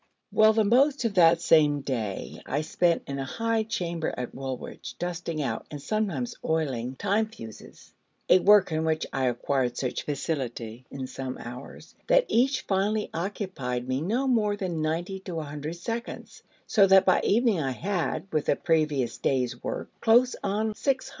[0.31, 4.95] Well, the most of that same day I spent in a high chamber at Woolwich,
[4.97, 7.93] dusting out, and sometimes oiling, time fuses:
[8.27, 13.87] a work in which I acquired such facility in some hours, that each finally occupied
[13.87, 18.25] me no more than ninety to a hundred seconds, so that by evening I had,
[18.33, 21.09] with the previous day's work, close on 600.